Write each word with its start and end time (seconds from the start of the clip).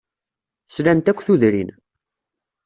Slant 0.75 1.05
akk 1.11 1.19
tudrin. 1.25 1.69